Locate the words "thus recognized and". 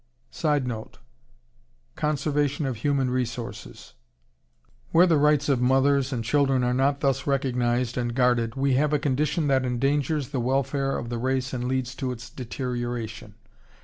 7.01-8.15